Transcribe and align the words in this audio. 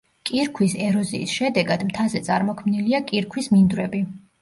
კირქვის 0.27 0.73
ეროზიის 0.85 1.35
შედეგად, 1.41 1.85
მთაზე 1.91 2.25
წარმოქმნილია 2.31 3.07
კირქვის 3.15 3.55
მინდვრები. 3.57 4.07